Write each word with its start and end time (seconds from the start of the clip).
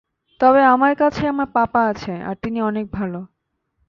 তবে 0.39 0.61
আমার 0.65 0.93
কাছে 0.95 1.23
পাপা 1.53 1.81
আছে 1.91 2.13
আর 2.21 2.35
তিনি 2.43 2.59
অনেক 2.61 2.85
ভালো। 2.91 3.19